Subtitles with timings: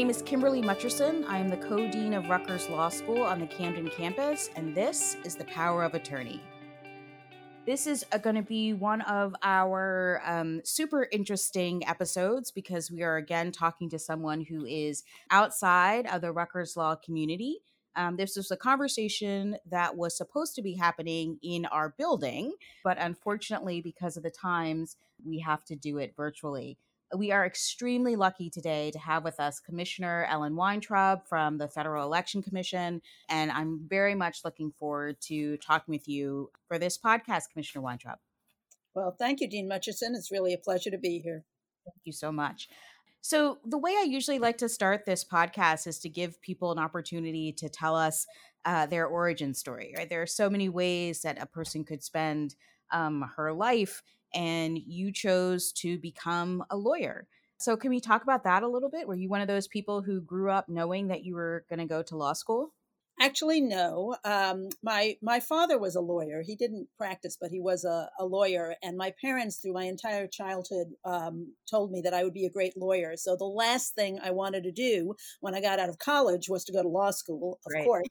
[0.00, 1.26] name is Kimberly Mutcherson.
[1.28, 5.18] I am the co dean of Rutgers Law School on the Camden campus, and this
[5.26, 6.40] is The Power of Attorney.
[7.66, 13.18] This is going to be one of our um, super interesting episodes because we are
[13.18, 17.58] again talking to someone who is outside of the Rutgers Law community.
[17.94, 22.96] Um, this was a conversation that was supposed to be happening in our building, but
[22.98, 26.78] unfortunately, because of the times, we have to do it virtually
[27.16, 32.04] we are extremely lucky today to have with us Commissioner Ellen Weintraub from the Federal
[32.04, 33.02] Election Commission.
[33.28, 38.18] And I'm very much looking forward to talking with you for this podcast, Commissioner Weintraub.
[38.94, 40.14] Well, thank you, Dean Mutcherson.
[40.14, 41.44] It's really a pleasure to be here.
[41.84, 42.68] Thank you so much.
[43.22, 46.78] So, the way I usually like to start this podcast is to give people an
[46.78, 48.26] opportunity to tell us
[48.64, 50.08] uh, their origin story, right?
[50.08, 52.54] There are so many ways that a person could spend
[52.90, 54.02] um, her life
[54.34, 57.26] and you chose to become a lawyer.
[57.58, 59.06] So, can we talk about that a little bit?
[59.06, 61.86] Were you one of those people who grew up knowing that you were going to
[61.86, 62.72] go to law school?
[63.20, 64.16] Actually, no.
[64.24, 66.40] Um, my my father was a lawyer.
[66.40, 68.76] He didn't practice, but he was a, a lawyer.
[68.82, 72.50] And my parents, through my entire childhood, um, told me that I would be a
[72.50, 73.18] great lawyer.
[73.18, 76.64] So the last thing I wanted to do when I got out of college was
[76.64, 77.84] to go to law school, of right.
[77.84, 78.06] course.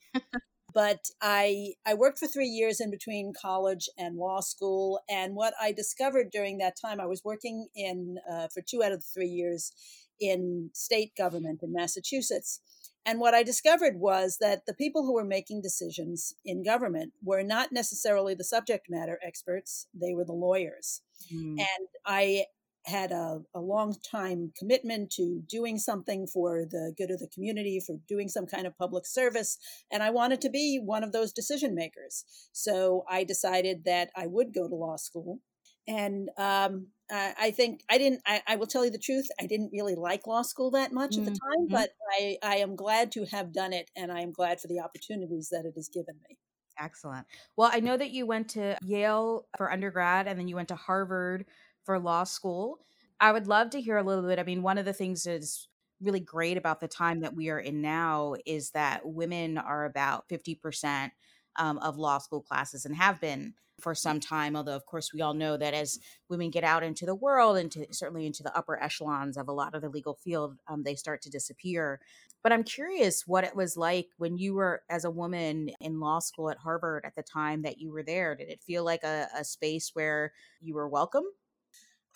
[0.80, 5.54] But I I worked for three years in between college and law school, and what
[5.62, 9.08] I discovered during that time, I was working in uh, for two out of the
[9.14, 9.74] three years
[10.22, 12.62] in state government in Massachusetts.
[13.06, 17.44] And what I discovered was that the people who were making decisions in government were
[17.44, 21.02] not necessarily the subject matter experts, they were the lawyers.
[21.34, 21.60] Mm.
[21.60, 22.46] And I
[22.90, 27.80] had a, a long time commitment to doing something for the good of the community,
[27.86, 29.58] for doing some kind of public service.
[29.92, 32.26] And I wanted to be one of those decision makers.
[32.52, 35.40] So I decided that I would go to law school.
[35.88, 39.72] And um, I think I didn't, I, I, will tell you the truth, I didn't
[39.74, 41.22] really like law school that much mm-hmm.
[41.22, 41.74] at the time, mm-hmm.
[41.74, 41.90] but
[42.20, 43.90] I, I am glad to have done it.
[43.96, 46.38] And I am glad for the opportunities that it has given me.
[46.80, 47.26] Excellent.
[47.58, 50.76] Well, I know that you went to Yale for undergrad and then you went to
[50.76, 51.46] Harvard
[51.90, 52.78] for law school.
[53.20, 54.38] I would love to hear a little bit.
[54.38, 55.68] I mean, one of the things that's
[56.00, 60.30] really great about the time that we are in now is that women are about
[60.30, 61.14] 50%
[61.56, 64.56] um, of law school classes and have been for some time.
[64.56, 65.98] Although, of course, we all know that as
[66.30, 69.74] women get out into the world, into certainly into the upper echelons of a lot
[69.74, 72.00] of the legal field, um, they start to disappear.
[72.44, 76.20] But I'm curious what it was like when you were as a woman in law
[76.20, 78.36] school at Harvard at the time that you were there.
[78.36, 81.24] Did it feel like a, a space where you were welcome?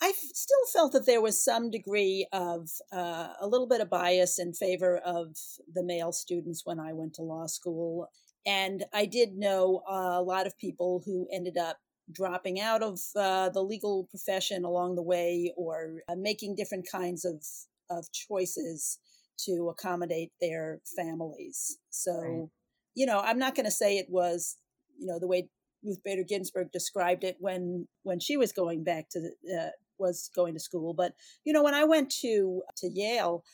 [0.00, 4.38] I still felt that there was some degree of uh, a little bit of bias
[4.38, 5.36] in favor of
[5.72, 8.08] the male students when I went to law school.
[8.46, 11.78] And I did know a lot of people who ended up
[12.12, 17.24] dropping out of uh, the legal profession along the way or uh, making different kinds
[17.24, 17.42] of,
[17.88, 18.98] of choices
[19.46, 21.78] to accommodate their families.
[21.90, 22.48] So, right.
[22.94, 24.58] you know, I'm not going to say it was,
[24.98, 25.48] you know, the way
[25.82, 30.54] Ruth Bader Ginsburg described it when when she was going back to uh, was going
[30.54, 30.94] to school.
[30.94, 31.12] But
[31.44, 33.44] you know, when I went to to Yale,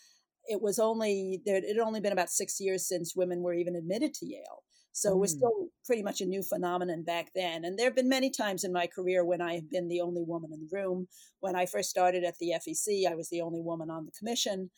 [0.47, 1.57] it was only there.
[1.57, 4.63] It had only been about six years since women were even admitted to Yale.
[4.93, 5.13] So mm.
[5.15, 5.39] it was mm.
[5.39, 7.65] still pretty much a new phenomenon back then.
[7.65, 10.23] And there have been many times in my career when I have been the only
[10.23, 11.07] woman in the room.
[11.41, 14.71] When I first started at the FEC, I was the only woman on the commission.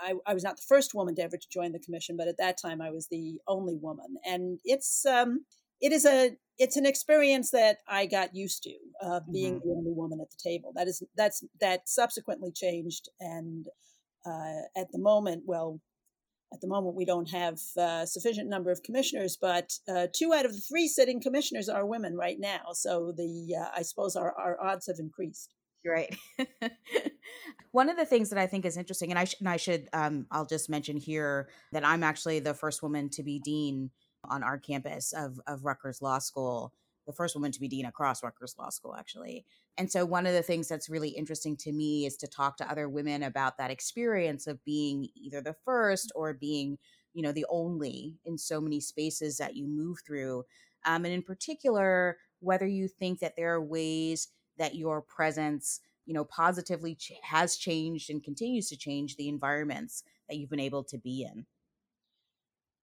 [0.00, 2.36] I, I, was not the first woman to ever to join the commission, but at
[2.36, 4.16] that time I was the only woman.
[4.24, 5.46] And it's um,
[5.80, 9.68] it is a it's an experience that I got used to uh, being mm-hmm.
[9.68, 10.72] the only woman at the table.
[10.74, 13.66] That is that's that subsequently changed, and
[14.26, 15.80] uh, at the moment, well,
[16.52, 20.46] at the moment we don't have uh, sufficient number of commissioners, but uh, two out
[20.46, 22.72] of the three sitting commissioners are women right now.
[22.72, 25.54] So the uh, I suppose our, our odds have increased.
[25.86, 26.14] Right.
[27.70, 29.88] One of the things that I think is interesting, and I, sh- and I should,
[29.92, 33.90] um, I'll just mention here that I'm actually the first woman to be dean
[34.24, 36.72] on our campus of, of Rutgers Law School,
[37.06, 39.44] the first woman to be dean across Rutgers Law School, actually.
[39.78, 42.70] And so, one of the things that's really interesting to me is to talk to
[42.70, 46.78] other women about that experience of being either the first or being,
[47.14, 50.44] you know, the only in so many spaces that you move through.
[50.84, 54.28] Um, and in particular, whether you think that there are ways
[54.58, 60.02] that your presence, you know, positively ch- has changed and continues to change the environments
[60.28, 61.46] that you've been able to be in.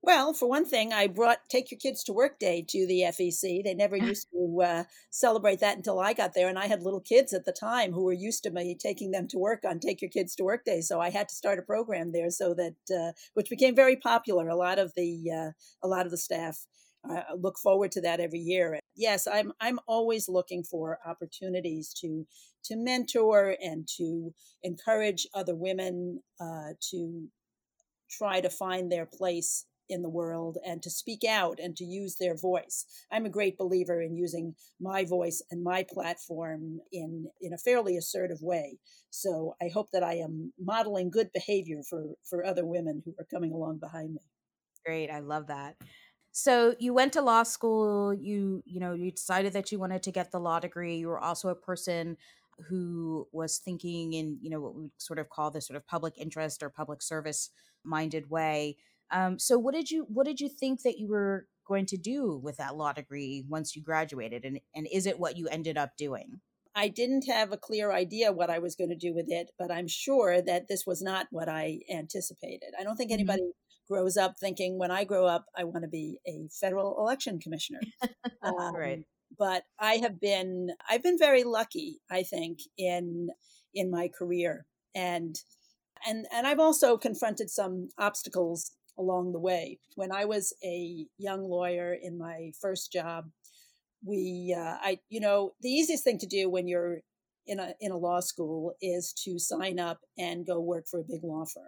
[0.06, 3.64] Well, for one thing, I brought Take Your Kids to Work Day to the FEC.
[3.64, 6.48] They never used to uh, celebrate that until I got there.
[6.48, 9.28] And I had little kids at the time who were used to me taking them
[9.30, 10.82] to work on Take Your Kids to Work Day.
[10.82, 14.48] So I had to start a program there so that, uh, which became very popular.
[14.48, 15.52] A lot of the, uh,
[15.84, 16.68] a lot of the staff
[17.10, 18.80] uh, look forward to that every year.
[18.96, 22.28] Yes, I'm, I'm always looking for opportunities to,
[22.66, 27.28] to mentor and to encourage other women uh, to
[28.08, 32.16] try to find their place in the world and to speak out and to use
[32.16, 32.86] their voice.
[33.12, 37.98] I'm a great believer in using my voice and my platform in in a fairly
[37.98, 38.80] assertive way.
[39.10, 43.28] So I hope that I am modeling good behavior for for other women who are
[43.32, 44.22] coming along behind me.
[44.86, 45.76] Great, I love that.
[46.32, 50.12] So you went to law school, you you know, you decided that you wanted to
[50.12, 50.98] get the law degree.
[50.98, 52.18] You were also a person
[52.70, 56.14] who was thinking in, you know, what we sort of call the sort of public
[56.18, 57.50] interest or public service
[57.84, 58.78] minded way
[59.16, 62.40] um, so what did you what did you think that you were going to do
[62.44, 65.92] with that law degree once you graduated and and is it what you ended up
[65.98, 66.42] doing?
[66.76, 69.72] I didn't have a clear idea what I was going to do with it, but
[69.72, 72.74] I'm sure that this was not what I anticipated.
[72.78, 73.20] I don't think mm-hmm.
[73.22, 73.94] anybody mm-hmm.
[73.94, 77.80] grows up thinking when I grow up I want to be a federal election commissioner.
[78.44, 79.04] um, right.
[79.38, 83.30] But I have been I've been very lucky, I think, in
[83.74, 85.40] in my career and
[86.06, 89.80] and and I've also confronted some obstacles along the way.
[89.96, 93.30] When I was a young lawyer in my first job,
[94.06, 97.02] we, uh, I, you know, the easiest thing to do when you're
[97.48, 101.04] in a in a law school is to sign up and go work for a
[101.04, 101.64] big law firm.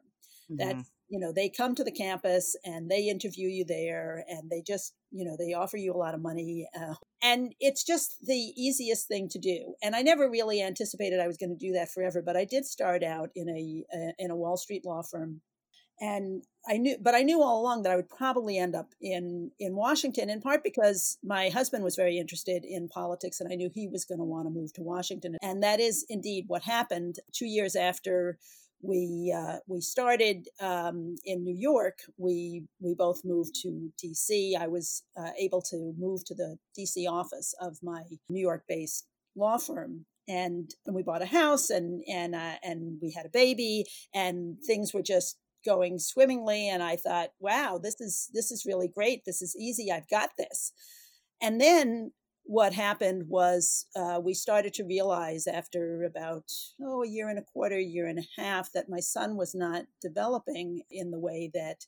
[0.51, 0.57] Mm-hmm.
[0.57, 4.61] That you know they come to the campus and they interview you there, and they
[4.65, 8.51] just you know they offer you a lot of money, uh, and it's just the
[8.55, 9.75] easiest thing to do.
[9.81, 12.65] And I never really anticipated I was going to do that forever, but I did
[12.65, 15.41] start out in a, a in a Wall Street law firm
[15.99, 19.51] and I knew, but I knew all along that I would probably end up in
[19.59, 20.29] in Washington.
[20.29, 24.05] In part because my husband was very interested in politics, and I knew he was
[24.05, 27.17] going to want to move to Washington, and that is indeed what happened.
[27.33, 28.37] Two years after
[28.81, 34.55] we uh, we started um, in New York, we we both moved to D.C.
[34.59, 37.07] I was uh, able to move to the D.C.
[37.07, 42.35] office of my New York-based law firm and, and we bought a house and and
[42.35, 47.29] uh, and we had a baby and things were just going swimmingly and i thought
[47.39, 49.25] wow this is this is really great.
[49.25, 49.91] This is easy.
[49.91, 50.71] I've got this.
[51.41, 52.11] And then
[52.43, 56.49] what happened was uh, we started to realize after about
[56.81, 59.85] oh a year and a quarter year and a half that my son was not
[60.01, 61.85] developing in the way that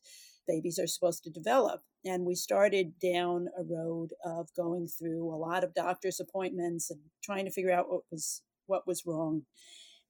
[0.48, 1.82] babies are supposed to develop.
[2.06, 7.00] And we started down a road of going through a lot of doctor's appointments and
[7.24, 9.44] trying to figure out what was what was wrong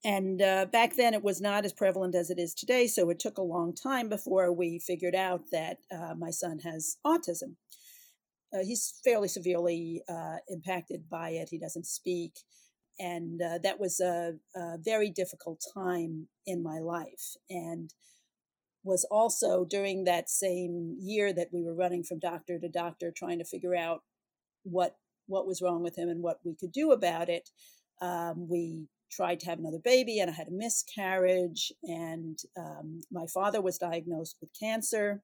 [0.04, 2.88] and uh, back then, it was not as prevalent as it is today.
[2.88, 6.98] So it took a long time before we figured out that uh, my son has
[7.06, 7.56] autism.
[8.54, 11.50] Uh, he's fairly severely uh, impacted by it.
[11.52, 12.40] He doesn't speak.
[12.98, 17.36] And uh, that was a, a, very difficult time in my life.
[17.50, 17.94] And
[18.84, 23.40] was also during that same year that we were running from doctor to doctor, trying
[23.40, 24.02] to figure out
[24.64, 24.96] what
[25.28, 27.50] what was wrong with him and what we could do about it.
[28.02, 31.72] Um, we tried to have another baby and I had a miscarriage.
[31.84, 35.22] And um, my father was diagnosed with cancer.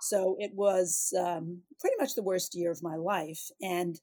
[0.00, 3.50] So it was um, pretty much the worst year of my life.
[3.60, 3.98] And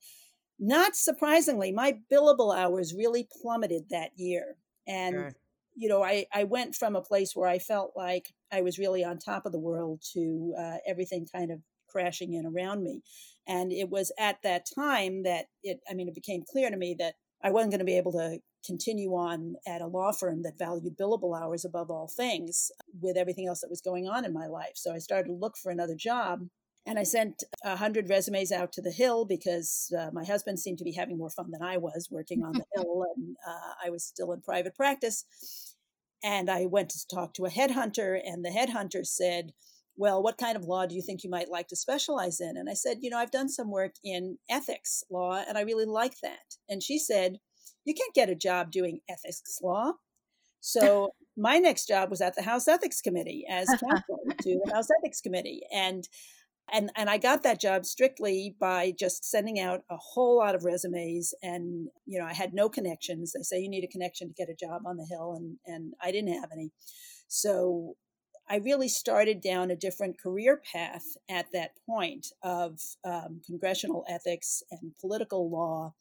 [0.59, 4.57] not surprisingly, my billable hours really plummeted that year.
[4.87, 5.35] And, sure.
[5.75, 9.03] you know, I, I went from a place where I felt like I was really
[9.03, 13.01] on top of the world to uh, everything kind of crashing in around me.
[13.47, 16.95] And it was at that time that it, I mean, it became clear to me
[16.99, 20.57] that I wasn't going to be able to continue on at a law firm that
[20.57, 24.47] valued billable hours above all things with everything else that was going on in my
[24.47, 24.73] life.
[24.75, 26.47] So I started to look for another job.
[26.87, 30.77] And I sent a hundred resumes out to the Hill because uh, my husband seemed
[30.77, 33.89] to be having more fun than I was working on the Hill, and uh, I
[33.89, 35.25] was still in private practice.
[36.23, 39.53] And I went to talk to a headhunter, and the headhunter said,
[39.97, 42.69] "Well, what kind of law do you think you might like to specialize in?" And
[42.69, 46.19] I said, "You know, I've done some work in ethics law, and I really like
[46.21, 47.39] that." And she said,
[47.85, 49.93] you can't get a job doing ethics law.
[50.67, 54.87] So my next job was at the House Ethics Committee as counsel to the House
[54.97, 55.61] Ethics Committee.
[55.71, 56.09] And
[56.73, 60.65] and and I got that job strictly by just sending out a whole lot of
[60.65, 63.33] resumes and you know I had no connections.
[63.33, 65.93] They say you need a connection to get a job on the Hill and and
[66.01, 66.71] I didn't have any.
[67.27, 67.95] So
[68.47, 74.63] I really started down a different career path at that point of um, congressional ethics
[74.71, 75.93] and political law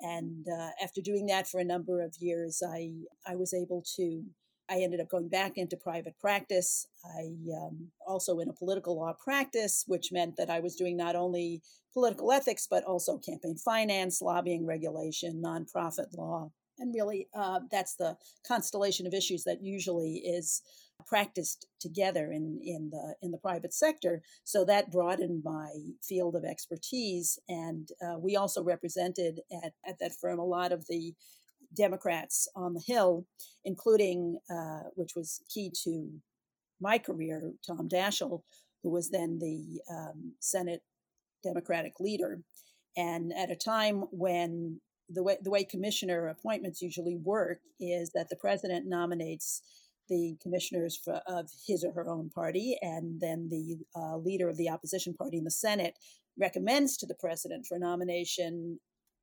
[0.00, 2.92] and uh, after doing that for a number of years, I
[3.26, 4.24] I was able to.
[4.68, 6.88] I ended up going back into private practice.
[7.04, 11.14] I um, also in a political law practice, which meant that I was doing not
[11.14, 11.62] only
[11.94, 18.16] political ethics but also campaign finance, lobbying regulation, nonprofit law, and really uh, that's the
[18.46, 20.62] constellation of issues that usually is
[21.06, 24.22] practiced together in, in the in the private sector.
[24.44, 25.70] So that broadened my
[26.02, 30.86] field of expertise, and uh, we also represented at, at that firm a lot of
[30.88, 31.14] the
[31.76, 33.26] Democrats on the Hill,
[33.64, 36.10] including uh, which was key to
[36.80, 38.42] my career, Tom Daschle,
[38.82, 40.82] who was then the um, Senate
[41.42, 42.40] Democratic leader.
[42.96, 48.28] And at a time when the way the way commissioner appointments usually work is that
[48.28, 49.62] the president nominates
[50.08, 54.56] the commissioners for, of his or her own party, and then the uh, leader of
[54.56, 55.94] the opposition party in the Senate
[56.38, 58.78] recommends to the president for nomination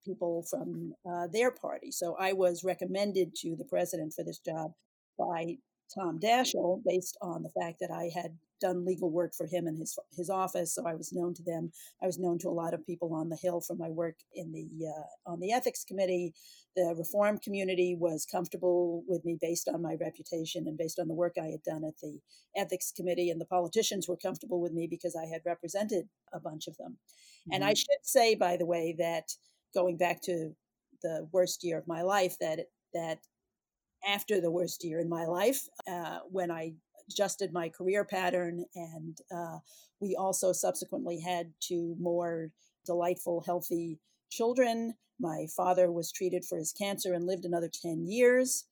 [0.06, 1.92] people from uh, their party.
[1.92, 4.72] So I was recommended to the president for this job
[5.18, 5.58] by
[5.94, 9.78] Tom Daschle based on the fact that I had done legal work for him and
[9.78, 11.72] his his office, so I was known to them.
[12.02, 14.54] I was known to a lot of people on the Hill from my work in
[14.54, 16.34] the uh, on the ethics committee.
[16.76, 21.14] The reform community was comfortable with me based on my reputation and based on the
[21.14, 22.20] work I had done at the
[22.56, 26.68] ethics committee, and the politicians were comfortable with me because I had represented a bunch
[26.68, 26.94] of them.
[26.94, 27.54] Mm-hmm.
[27.56, 27.76] And I mm-hmm.
[27.76, 29.26] should say, by the way, that
[29.74, 30.56] going back to
[31.02, 32.60] the worst year of my life, that
[32.94, 33.20] that
[34.08, 36.74] after the worst year in my life, uh, when I
[37.10, 38.66] adjusted my career pattern.
[38.76, 39.60] And uh,
[40.00, 42.52] we also subsequently had two more
[42.86, 44.00] delightful, healthy
[44.32, 44.96] children.
[45.20, 48.66] My father was treated for his cancer and lived another 10 years.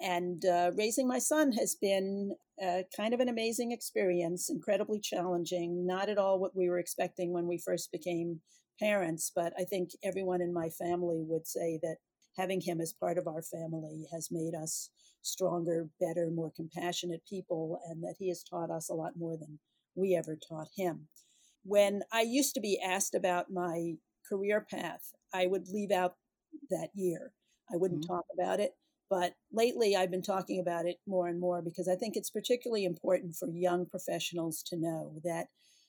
[0.00, 5.86] And uh, raising my son has been uh, kind of an amazing experience, incredibly challenging,
[5.86, 8.40] not at all what we were expecting when we first became
[8.80, 9.32] parents.
[9.34, 11.96] But I think everyone in my family would say that
[12.36, 14.90] having him as part of our family has made us
[15.22, 19.58] stronger, better, more compassionate people, and that he has taught us a lot more than
[19.94, 21.08] we ever taught him.
[21.64, 23.94] When I used to be asked about my
[24.28, 26.14] career path, I would leave out
[26.70, 27.32] that year.
[27.72, 28.14] I wouldn't mm-hmm.
[28.14, 28.72] talk about it.
[29.10, 32.84] But lately, I've been talking about it more and more because I think it's particularly
[32.84, 35.46] important for young professionals to know that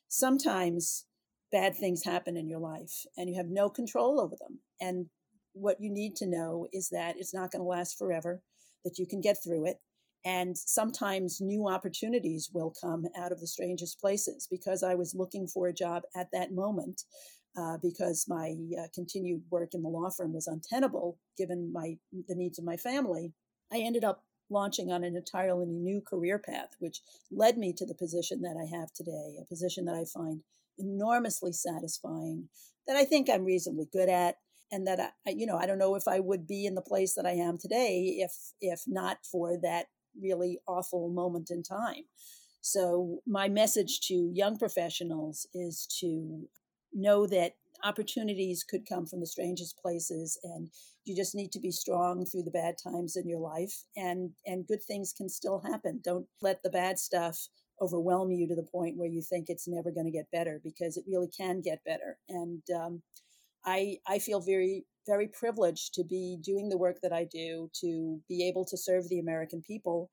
[0.07, 1.05] sometimes
[1.51, 4.59] bad things happen in your life and you have no control over them.
[4.79, 5.07] And
[5.53, 8.41] what you need to know is that it's not going to last forever
[8.83, 9.77] that you can get through it.
[10.25, 15.47] And sometimes new opportunities will come out of the strangest places because I was looking
[15.47, 17.03] for a job at that moment.
[17.57, 22.35] Uh, because my uh, continued work in the law firm was untenable given my the
[22.35, 23.33] needs of my family,
[23.73, 27.95] I ended up launching on an entirely new career path, which led me to the
[27.95, 30.41] position that I have today, a position that I find
[30.77, 32.49] enormously satisfying,
[32.87, 34.37] that I think I'm reasonably good at,
[34.71, 37.15] and that I, you know, I don't know if I would be in the place
[37.15, 39.87] that I am today if if not for that
[40.19, 42.03] really awful moment in time.
[42.61, 46.47] So my message to young professionals is to
[46.93, 50.69] know that opportunities could come from the strangest places and
[51.05, 54.67] you just need to be strong through the bad times in your life and and
[54.67, 57.47] good things can still happen don't let the bad stuff
[57.81, 60.97] overwhelm you to the point where you think it's never going to get better because
[60.97, 63.01] it really can get better and um,
[63.65, 68.19] I, I feel very, very privileged to be doing the work that I do, to
[68.27, 70.09] be able to serve the American people.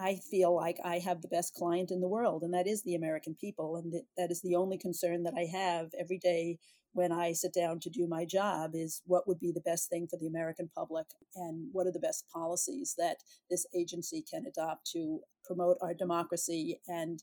[0.00, 2.94] I feel like I have the best client in the world, and that is the
[2.94, 3.76] American people.
[3.76, 6.58] And that, that is the only concern that I have every day
[6.92, 10.06] when I sit down to do my job is what would be the best thing
[10.08, 11.06] for the American public
[11.36, 13.18] and what are the best policies that
[13.50, 17.22] this agency can adopt to promote our democracy and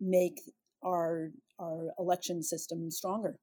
[0.00, 0.40] make
[0.84, 3.38] our our election system stronger.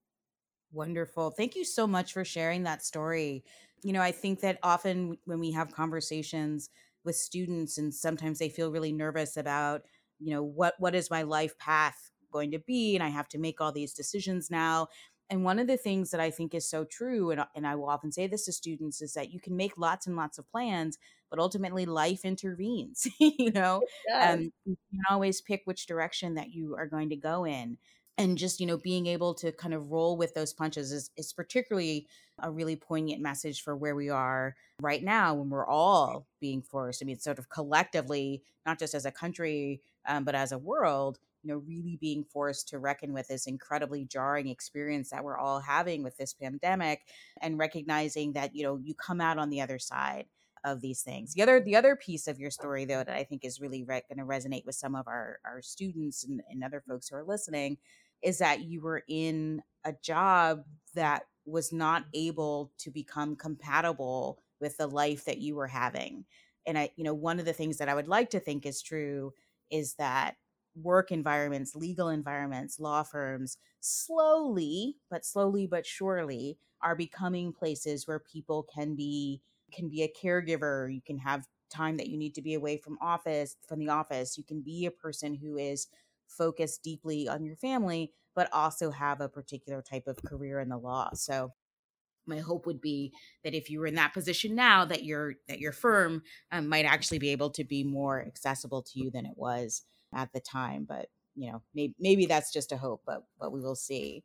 [0.71, 1.31] Wonderful.
[1.31, 3.43] Thank you so much for sharing that story.
[3.83, 6.69] You know, I think that often when we have conversations
[7.03, 9.81] with students and sometimes they feel really nervous about,
[10.19, 13.39] you know, what what is my life path going to be and I have to
[13.39, 14.89] make all these decisions now.
[15.31, 17.89] And one of the things that I think is so true, and, and I will
[17.89, 20.97] often say this to students, is that you can make lots and lots of plans,
[21.29, 23.07] but ultimately life intervenes.
[23.19, 23.83] you know,
[24.19, 27.77] um, you can always pick which direction that you are going to go in
[28.19, 31.33] and just you know being able to kind of roll with those punches is, is
[31.33, 32.05] particularly
[32.39, 37.01] a really poignant message for where we are right now when we're all being forced
[37.01, 41.17] i mean sort of collectively not just as a country um, but as a world
[41.43, 45.61] you know really being forced to reckon with this incredibly jarring experience that we're all
[45.61, 47.05] having with this pandemic
[47.41, 50.25] and recognizing that you know you come out on the other side
[50.65, 51.33] of these things.
[51.33, 54.03] The other the other piece of your story though that I think is really re-
[54.09, 57.23] going to resonate with some of our our students and, and other folks who are
[57.23, 57.77] listening
[58.21, 64.77] is that you were in a job that was not able to become compatible with
[64.77, 66.25] the life that you were having.
[66.65, 68.81] And I, you know, one of the things that I would like to think is
[68.81, 69.33] true
[69.71, 70.35] is that
[70.75, 78.19] work environments, legal environments, law firms slowly, but slowly but surely are becoming places where
[78.19, 82.41] people can be can be a caregiver, you can have time that you need to
[82.41, 85.87] be away from office from the office, you can be a person who is
[86.29, 90.77] focus deeply on your family, but also have a particular type of career in the
[90.77, 91.11] law.
[91.13, 91.53] So
[92.25, 95.59] my hope would be that if you were in that position now that your that
[95.59, 96.21] your firm
[96.51, 99.83] um, might actually be able to be more accessible to you than it was
[100.13, 100.85] at the time.
[100.87, 104.23] But you know, maybe maybe that's just a hope, but but we will see.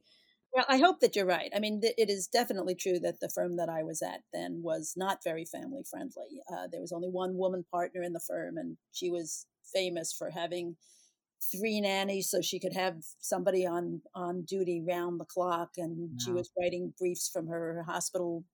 [0.54, 1.50] Well, I hope that you're right.
[1.54, 4.62] I mean, th- it is definitely true that the firm that I was at then
[4.62, 6.42] was not very family friendly.
[6.52, 10.30] Uh, there was only one woman partner in the firm, and she was famous for
[10.30, 10.76] having
[11.52, 16.16] three nannies so she could have somebody on on duty round the clock and wow.
[16.24, 18.44] she was writing briefs from her hospital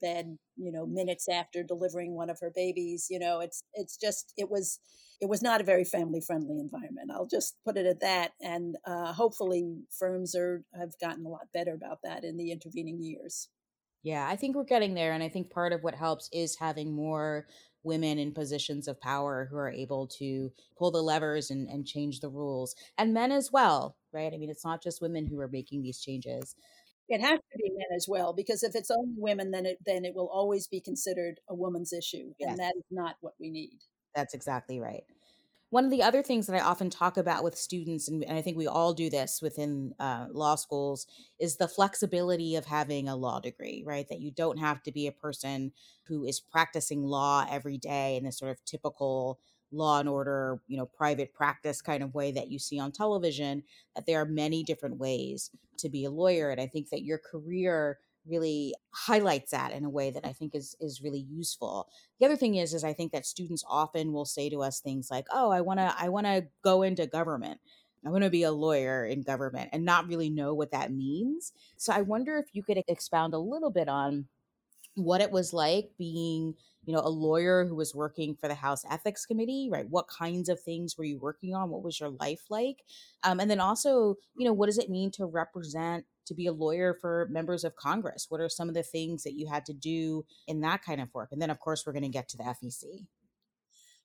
[0.00, 4.32] bed you know minutes after delivering one of her babies you know it's it's just
[4.36, 4.78] it was
[5.20, 8.76] it was not a very family friendly environment i'll just put it at that and
[8.86, 13.48] uh, hopefully firms are have gotten a lot better about that in the intervening years
[14.02, 16.94] yeah i think we're getting there and i think part of what helps is having
[16.94, 17.46] more
[17.82, 22.20] women in positions of power who are able to pull the levers and, and change
[22.20, 24.32] the rules and men as well right?
[24.32, 26.54] I mean it's not just women who are making these changes.
[27.08, 30.04] It has to be men as well because if it's only women then it then
[30.04, 32.50] it will always be considered a woman's issue yes.
[32.50, 33.78] and that is not what we need.
[34.14, 35.04] That's exactly right
[35.70, 38.56] one of the other things that I often talk about with students, and, I think
[38.56, 41.06] we all do this within uh, law schools,
[41.38, 44.08] is the flexibility of having a law degree, right?
[44.08, 45.72] That you don't have to be a person
[46.04, 49.38] who is practicing law every day in this sort of typical
[49.70, 53.62] law and order, you know, private practice kind of way that you see on television,
[53.94, 56.50] that there are many different ways to be a lawyer.
[56.50, 60.54] And I think that your career really highlights that in a way that I think
[60.54, 61.88] is is really useful.
[62.20, 65.10] The other thing is is I think that students often will say to us things
[65.10, 67.60] like, "Oh, I want to I want to go into government.
[68.06, 71.52] I want to be a lawyer in government," and not really know what that means.
[71.76, 74.28] So I wonder if you could expound a little bit on
[74.94, 76.54] what it was like being
[76.84, 80.48] you know a lawyer who was working for the house ethics committee right what kinds
[80.48, 82.84] of things were you working on what was your life like
[83.22, 86.52] um, and then also you know what does it mean to represent to be a
[86.52, 88.26] lawyer for members of Congress?
[88.28, 91.12] What are some of the things that you had to do in that kind of
[91.12, 91.30] work?
[91.32, 93.06] And then, of course, we're going to get to the FEC.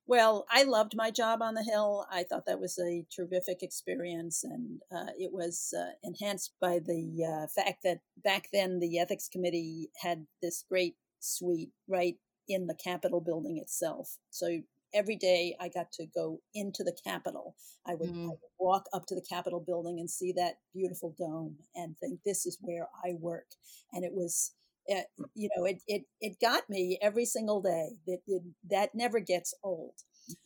[0.06, 2.06] Well, I loved my job on the Hill.
[2.12, 7.24] I thought that was a terrific experience, and uh, it was uh, enhanced by the
[7.24, 12.18] uh, fact that back then the Ethics Committee had this great suite right
[12.50, 14.18] in the Capitol building itself.
[14.30, 17.56] So every day I got to go into the Capitol.
[17.88, 18.26] I would, mm.
[18.26, 22.20] I would, walk up to the Capitol building and see that beautiful dome and think,
[22.26, 23.48] this is where I work.
[23.92, 24.54] And it was,
[24.90, 25.02] uh,
[25.36, 29.54] you know, it, it, it got me every single day that it, that never gets
[29.64, 29.96] old.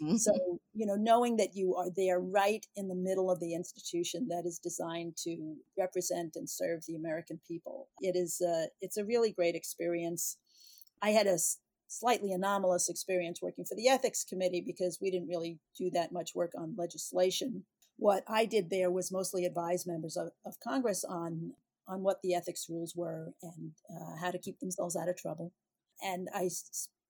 [0.02, 0.16] Mm-hmm.
[0.16, 0.34] So,
[0.74, 4.44] you know, knowing that you are there right in the middle of the institution that
[4.46, 9.32] is designed to represent and serve the American people, it is, a, it's a really
[9.32, 10.38] great experience.
[11.04, 11.38] I had a
[11.88, 16.36] slightly anomalous experience working for the ethics committee because we didn't really do that much
[16.36, 17.64] work on legislation.
[17.98, 21.54] What I did there was mostly advise members of, of Congress on
[21.88, 25.54] on what the ethics rules were and uh, how to keep themselves out of trouble.
[26.04, 26.50] And I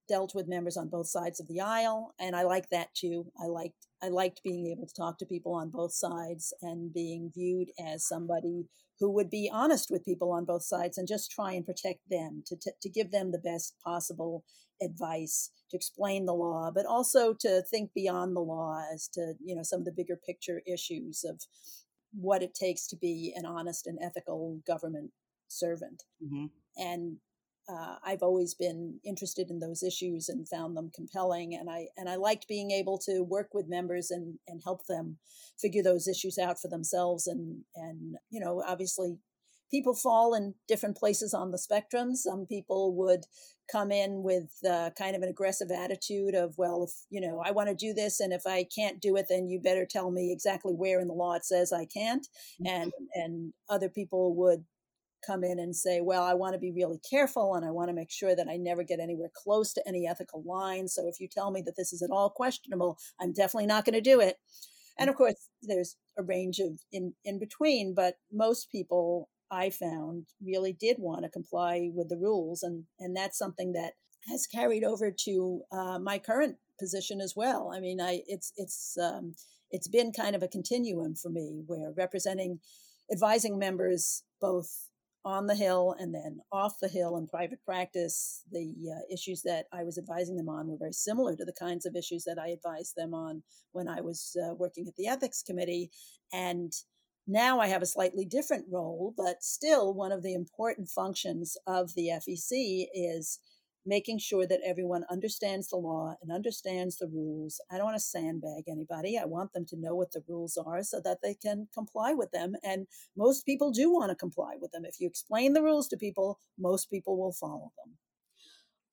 [0.08, 3.32] dealt with members on both sides of the aisle, and I liked that too.
[3.42, 7.32] I liked I liked being able to talk to people on both sides and being
[7.34, 8.68] viewed as somebody
[9.00, 12.44] who would be honest with people on both sides and just try and protect them
[12.48, 14.44] to, t- to give them the best possible
[14.82, 19.56] advice to explain the law but also to think beyond the law as to you
[19.56, 21.42] know some of the bigger picture issues of
[22.14, 25.10] what it takes to be an honest and ethical government
[25.48, 26.46] servant mm-hmm.
[26.78, 27.18] and
[27.70, 32.08] uh, I've always been interested in those issues and found them compelling, and I and
[32.08, 35.18] I liked being able to work with members and and help them
[35.60, 37.28] figure those issues out for themselves.
[37.28, 39.18] And and you know, obviously,
[39.70, 42.16] people fall in different places on the spectrum.
[42.16, 43.26] Some people would
[43.70, 47.52] come in with uh, kind of an aggressive attitude of, well, if you know, I
[47.52, 50.32] want to do this, and if I can't do it, then you better tell me
[50.32, 52.26] exactly where in the law it says I can't.
[52.62, 52.68] Mm-hmm.
[52.68, 54.64] And and other people would
[55.28, 57.96] come in and say, well, I want to be really careful and I want to
[57.96, 60.88] make sure that I never get anywhere close to any ethical line.
[60.88, 63.96] So if you tell me that this is at all questionable, I'm definitely not going
[63.96, 64.38] to do it.
[64.98, 70.26] And of course, there's a range of in, in between, but most people I found
[70.44, 72.64] really did want to comply with the rules.
[72.64, 73.94] And, and that's something that
[74.30, 77.72] has carried over to uh, my current position as well.
[77.74, 79.36] I mean, I, it's, it's, um,
[79.72, 82.60] it's been kind of a continuum for me where representing
[83.12, 84.90] advising members both
[85.26, 89.66] on the Hill and then off the Hill in private practice, the uh, issues that
[89.74, 92.50] I was advising them on were very similar to the kinds of issues that I
[92.50, 95.92] advised them on when I was uh, working at the Ethics Committee.
[96.32, 96.72] And
[97.28, 101.94] now I have a slightly different role, but still one of the important functions of
[101.94, 103.40] the FEC is
[103.88, 107.62] making sure that everyone understands the law and understands the rules.
[107.72, 109.18] I don't want to sandbag anybody.
[109.18, 112.32] I want them to know what the rules are so that they can comply with
[112.32, 112.56] them.
[112.64, 114.84] And most people do want to comply with them.
[114.84, 117.96] If you explain the rules to people, most people will follow them.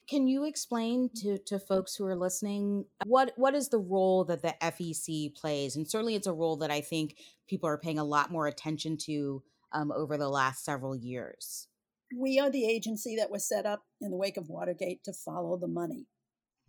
[0.08, 4.42] Can you explain to, to folks who are listening what what is the role that
[4.42, 5.76] the FEC plays?
[5.76, 7.16] And certainly, it's a role that I think
[7.48, 11.68] people are paying a lot more attention to um, over the last several years.
[12.16, 15.56] We are the agency that was set up in the wake of Watergate to follow
[15.56, 16.06] the money.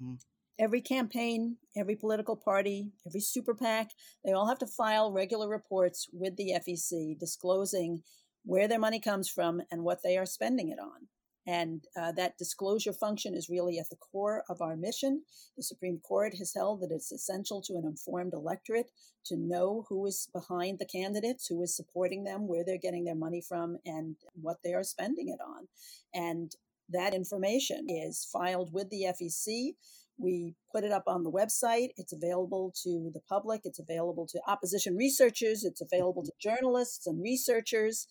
[0.01, 0.15] Mm-hmm.
[0.57, 3.91] Every campaign, every political party, every super PAC,
[4.23, 8.03] they all have to file regular reports with the FEC disclosing
[8.43, 11.07] where their money comes from and what they are spending it on.
[11.47, 15.23] And uh, that disclosure function is really at the core of our mission.
[15.55, 18.89] The Supreme Court has held that it's essential to an informed electorate
[19.25, 23.15] to know who is behind the candidates, who is supporting them, where they're getting their
[23.15, 25.67] money from, and what they are spending it on.
[26.13, 26.51] And
[26.89, 29.75] that information is filed with the FEC.
[30.17, 31.89] We put it up on the website.
[31.97, 33.61] It's available to the public.
[33.65, 35.63] It's available to opposition researchers.
[35.63, 38.07] It's available to journalists and researchers.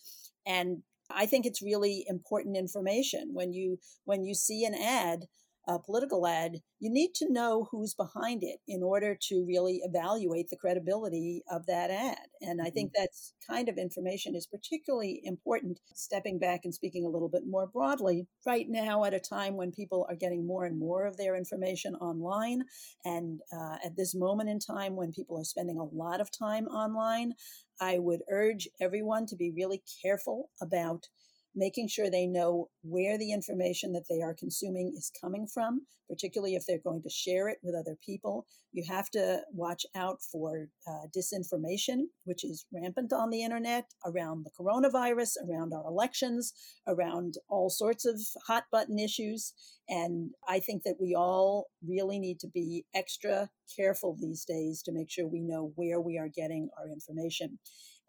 [0.46, 3.30] And I think it's really important information.
[3.32, 5.26] When you when you see an ad
[5.66, 10.48] a political ad, you need to know who's behind it in order to really evaluate
[10.48, 12.26] the credibility of that ad.
[12.40, 13.02] And I think mm-hmm.
[13.02, 15.80] that's kind of information is particularly important.
[15.94, 19.72] Stepping back and speaking a little bit more broadly, right now, at a time when
[19.72, 22.64] people are getting more and more of their information online,
[23.04, 26.66] and uh, at this moment in time when people are spending a lot of time
[26.66, 27.32] online,
[27.80, 31.08] I would urge everyone to be really careful about
[31.54, 36.54] making sure they know where the information that they are consuming is coming from, particularly
[36.54, 38.46] if they're going to share it with other people.
[38.72, 44.44] You have to watch out for uh, disinformation, which is rampant on the internet around
[44.44, 46.52] the coronavirus, around our elections,
[46.86, 49.52] around all sorts of hot button issues.
[49.88, 54.92] And I think that we all really need to be extra careful these days to
[54.92, 57.58] make sure we know where we are getting our information.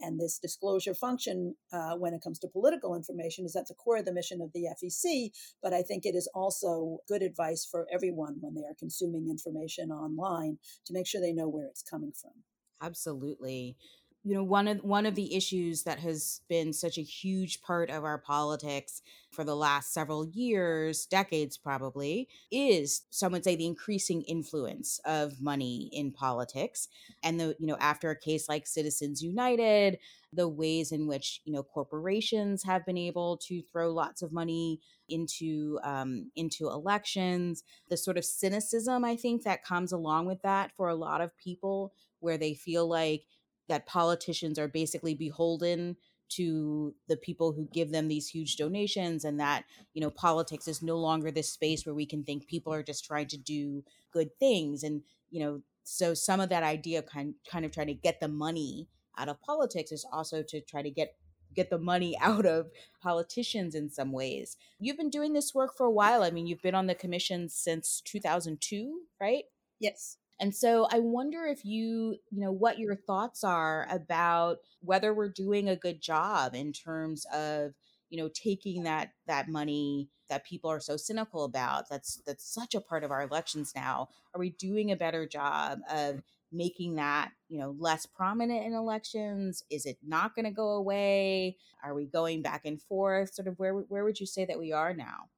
[0.02, 3.98] And this disclosure function, uh, when it comes to political information, is at the core
[3.98, 5.32] of the mission of the FEC.
[5.62, 9.92] But I think it is also good advice for everyone when they are consuming information
[9.92, 12.44] online to make sure they know where it's coming from.
[12.82, 13.78] Absolutely
[14.26, 17.92] you know one of one of the issues that has been such a huge part
[17.92, 23.68] of our politics for the last several years decades probably is some would say the
[23.68, 26.88] increasing influence of money in politics.
[27.22, 30.00] And the you know after a case like citizens united
[30.34, 34.82] the ways in which you know corporations have been able to throw lots of money
[35.08, 40.72] into um, into elections the sort of cynicism i think that comes along with that
[40.76, 43.26] for a lot of people where they feel like
[43.68, 45.98] that politicians are basically beholden
[46.28, 50.82] to the people who give them these huge donations and that you know politics is
[50.82, 54.36] no longer this space where we can think people are just trying to do good
[54.40, 58.20] things and you know so some of that idea kind kind of trying to get
[58.20, 61.16] the money out of politics is also to try to get
[61.56, 62.70] get the money out of
[63.02, 64.58] politicians in some ways.
[64.80, 66.22] You've been doing this work for a while.
[66.22, 69.46] I mean, you've been on the commission since 2002, right?
[69.80, 70.18] Yes.
[70.40, 75.30] And so I wonder if you, you know, what your thoughts are about whether we're
[75.30, 77.74] doing a good job in terms of,
[78.10, 81.90] you know, taking that that money that people are so cynical about.
[81.90, 84.10] That's that's such a part of our elections now.
[84.34, 86.22] Are we doing a better job of
[86.52, 89.64] making that, you know, less prominent in elections?
[89.70, 91.58] Is it not going to go away?
[91.84, 93.34] Are we going back and forth?
[93.34, 95.30] Sort of where where would you say that we are now?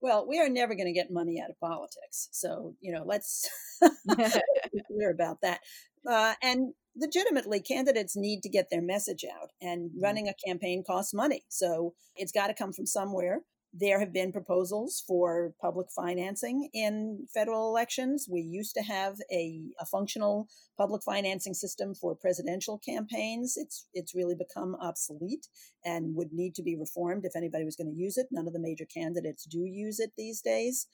[0.00, 2.28] Well, we are never going to get money out of politics.
[2.30, 3.48] So, you know, let's
[3.82, 3.82] be
[4.86, 5.60] clear about that.
[6.08, 10.02] Uh, and legitimately, candidates need to get their message out, and mm-hmm.
[10.02, 11.44] running a campaign costs money.
[11.48, 13.40] So it's got to come from somewhere.
[13.74, 18.26] There have been proposals for public financing in federal elections.
[18.28, 23.58] We used to have a, a, functional public financing system for presidential campaigns.
[23.58, 25.48] It's it's really become obsolete
[25.84, 28.28] and would need to be reformed if anybody was going to use it.
[28.30, 30.86] None of the major candidates do use it these days,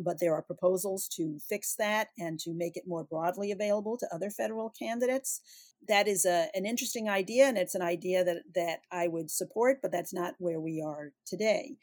[0.00, 4.08] but there are proposals to fix that and to make it more broadly available to
[4.14, 5.42] other federal candidates
[5.88, 9.80] that is a, an interesting idea and it's an idea that, that I would support,
[9.82, 11.76] but that's not where we are today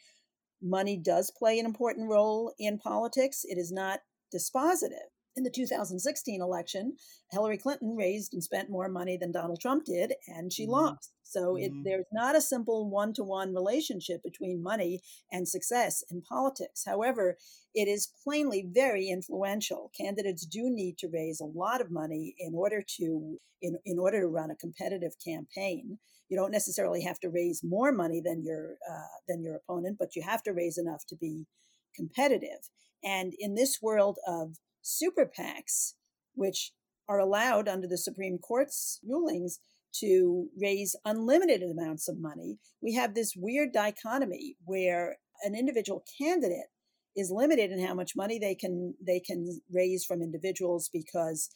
[0.62, 3.44] money does play an important role in politics.
[3.44, 4.00] It is not
[4.34, 5.10] dispositive.
[5.36, 6.98] In the 2016 election,
[7.32, 10.74] Hillary Clinton raised and spent more money than Donald Trump did, and she mm-hmm.
[10.74, 11.12] lost.
[11.24, 11.64] So mm-hmm.
[11.64, 16.84] it, there's not a simple one to one relationship between money and success in politics.
[16.86, 17.38] However,
[17.74, 19.92] it is plainly very influential.
[19.96, 24.22] Candidates do need to raise a lot of money in order to in, in order
[24.22, 26.00] to run a competitive campaign.
[26.30, 30.16] You don't necessarily have to raise more money than your uh, than your opponent, but
[30.16, 31.46] you have to raise enough to be
[31.96, 32.70] competitive.
[33.04, 35.94] And in this world of super PACs,
[36.36, 36.72] which
[37.08, 39.60] are allowed under the Supreme Court's rulings
[39.96, 46.68] to raise unlimited amounts of money, we have this weird dichotomy where an individual candidate
[47.16, 51.50] is limited in how much money they can they can raise from individuals because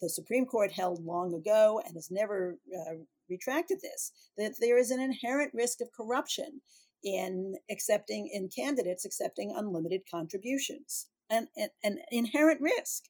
[0.00, 2.94] the Supreme Court held long ago and has never uh,
[3.28, 6.60] retracted this that there is an inherent risk of corruption
[7.02, 11.48] in accepting in candidates accepting unlimited contributions and
[11.82, 13.04] an inherent risk.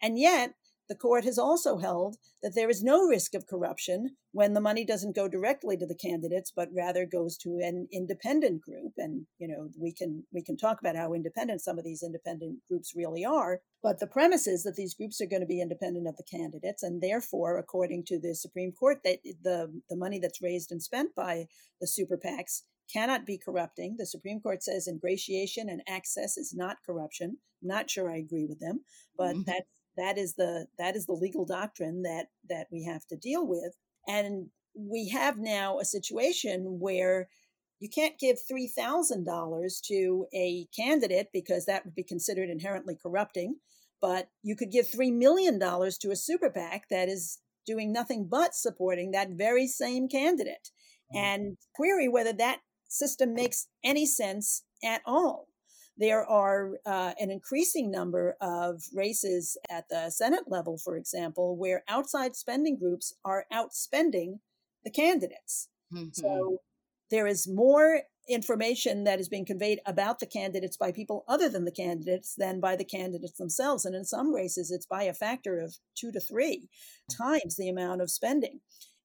[0.00, 0.54] And yet
[0.88, 4.84] the court has also held that there is no risk of corruption when the money
[4.84, 8.92] doesn't go directly to the candidates but rather goes to an independent group.
[8.98, 12.58] And you know we can we can talk about how independent some of these independent
[12.68, 16.06] groups really are but the premise is that these groups are going to be independent
[16.06, 16.82] of the candidates.
[16.82, 21.14] And therefore according to the Supreme Court that the the money that's raised and spent
[21.14, 21.46] by
[21.80, 23.96] the super PACs cannot be corrupting.
[23.98, 27.38] The Supreme Court says ingratiation and access is not corruption.
[27.62, 28.80] I'm not sure I agree with them,
[29.16, 29.42] but mm-hmm.
[29.46, 33.46] that's that is the that is the legal doctrine that that we have to deal
[33.46, 37.28] with and we have now a situation where
[37.80, 43.56] you can't give $3000 to a candidate because that would be considered inherently corrupting
[44.00, 48.54] but you could give $3 million to a super pac that is doing nothing but
[48.54, 50.70] supporting that very same candidate
[51.14, 51.18] mm-hmm.
[51.18, 52.60] and query whether that
[52.94, 55.48] system makes any sense at all
[55.96, 61.84] there are uh, an increasing number of races at the Senate level, for example, where
[61.88, 64.40] outside spending groups are outspending
[64.84, 65.68] the candidates.
[65.92, 66.08] Mm-hmm.
[66.12, 66.58] So
[67.10, 71.64] there is more information that is being conveyed about the candidates by people other than
[71.64, 73.84] the candidates than by the candidates themselves.
[73.84, 76.68] And in some races, it's by a factor of two to three
[77.16, 78.60] times the amount of spending.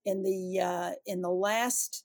[0.05, 2.03] In the uh, in the last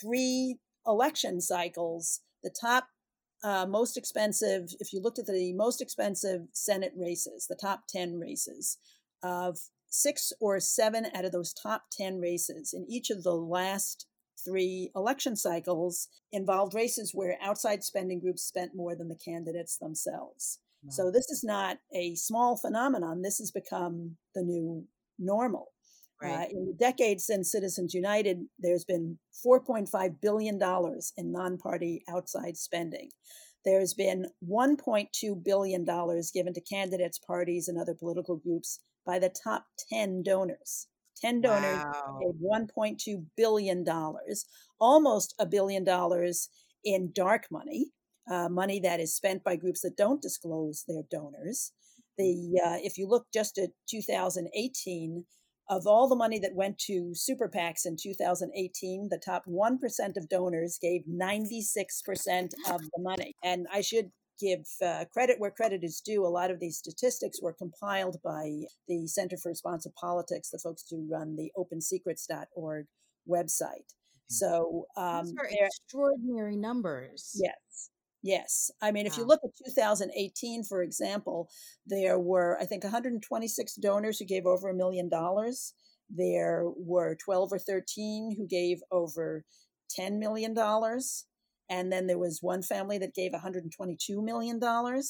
[0.00, 0.56] three
[0.86, 2.88] election cycles, the top
[3.44, 8.18] uh, most expensive, if you looked at the most expensive Senate races, the top 10
[8.18, 8.78] races,
[9.22, 14.06] of six or seven out of those top 10 races in each of the last
[14.44, 20.58] three election cycles involved races where outside spending groups spent more than the candidates themselves.
[20.84, 20.90] Wow.
[20.90, 23.22] So this is not a small phenomenon.
[23.22, 24.84] This has become the new
[25.18, 25.68] normal.
[26.20, 26.32] Right.
[26.32, 30.58] Uh, in the decades since Citizens United, there's been $4.5 billion
[31.16, 33.10] in non party outside spending.
[33.64, 39.66] There's been $1.2 billion given to candidates, parties, and other political groups by the top
[39.92, 40.86] 10 donors.
[41.20, 42.20] 10 donors wow.
[42.20, 43.84] gave $1.2 billion,
[44.78, 46.48] almost a billion dollars
[46.84, 47.86] in dark money,
[48.30, 51.72] uh, money that is spent by groups that don't disclose their donors.
[52.18, 55.24] The uh, if you look just at 2018,
[55.68, 60.28] of all the money that went to super PACs in 2018, the top 1% of
[60.28, 63.34] donors gave 96% of the money.
[63.42, 66.24] And I should give uh, credit where credit is due.
[66.24, 70.84] A lot of these statistics were compiled by the Center for Responsive Politics, the folks
[70.90, 72.86] who run the opensecrets.org
[73.28, 73.94] website.
[74.28, 77.32] So um, these are extraordinary numbers.
[77.40, 77.90] Yes.
[78.26, 78.72] Yes.
[78.82, 79.12] I mean, wow.
[79.12, 81.48] if you look at 2018, for example,
[81.86, 85.74] there were, I think, 126 donors who gave over a million dollars.
[86.10, 89.44] There were 12 or 13 who gave over
[89.96, 90.56] $10 million.
[91.70, 94.58] And then there was one family that gave $122 million.
[94.58, 95.02] Wow.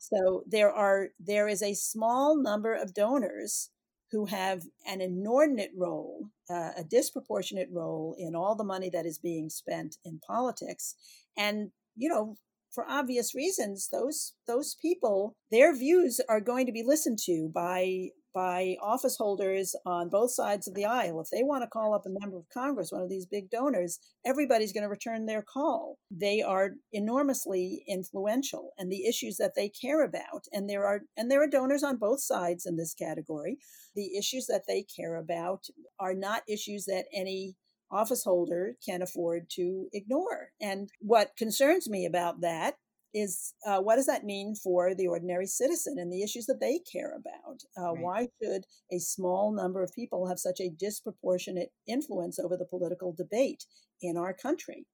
[0.00, 3.70] So there are there is a small number of donors
[4.10, 9.18] who have an inordinate role, uh, a disproportionate role in all the money that is
[9.18, 10.96] being spent in politics.
[11.36, 12.36] And you know,
[12.72, 18.08] for obvious reasons, those those people, their views are going to be listened to by
[18.34, 21.20] by office holders on both sides of the aisle.
[21.20, 23.98] If they want to call up a member of Congress, one of these big donors,
[24.24, 25.98] everybody's going to return their call.
[26.10, 31.30] They are enormously influential and the issues that they care about and there are and
[31.30, 33.58] there are donors on both sides in this category.
[33.94, 35.66] The issues that they care about
[36.00, 37.56] are not issues that any
[37.92, 40.50] office holder can afford to ignore.
[40.60, 42.74] And what concerns me about that
[43.14, 46.80] is uh, what does that mean for the ordinary citizen and the issues that they
[46.90, 47.60] care about?
[47.76, 48.02] Uh, right.
[48.02, 53.12] Why should a small number of people have such a disproportionate influence over the political
[53.12, 53.64] debate
[54.00, 54.86] in our country?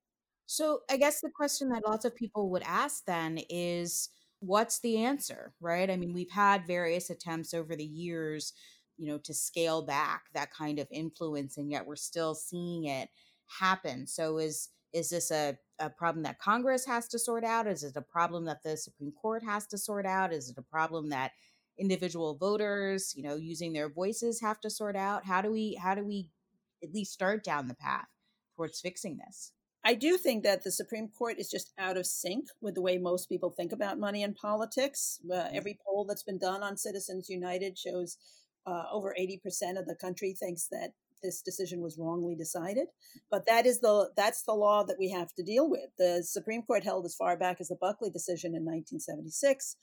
[0.46, 4.08] So, I guess the question that lots of people would ask then is
[4.40, 5.90] what's the answer, right?
[5.90, 8.52] I mean, we've had various attempts over the years
[8.98, 13.08] you know to scale back that kind of influence and yet we're still seeing it
[13.61, 14.06] happen.
[14.06, 17.66] So is is this a, a problem that congress has to sort out?
[17.66, 20.32] Is it a problem that the supreme court has to sort out?
[20.32, 21.32] Is it a problem that
[21.78, 25.24] individual voters you know using their voices have to sort out?
[25.24, 26.30] How do we how do we
[26.82, 28.06] at least start down the path
[28.56, 29.52] towards fixing this?
[29.84, 32.98] I do think that the Supreme Court is just out of sync with the way
[32.98, 35.18] most people think about money in politics.
[35.32, 38.18] Uh, every poll that's been done on Citizens United shows
[38.68, 40.90] uh, over 80% of the country thinks that
[41.22, 42.88] this decision was wrongly decided.
[43.31, 45.90] But that is the that's the law that we have to deal with.
[45.98, 49.76] The Supreme Court held as far back as the Buckley decision in 1976